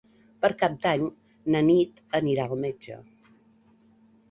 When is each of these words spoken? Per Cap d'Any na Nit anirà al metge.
Per 0.45 0.49
Cap 0.61 0.77
d'Any 0.85 1.03
na 1.57 1.61
Nit 1.67 2.03
anirà 2.21 2.49
al 2.55 2.59
metge. 2.65 2.99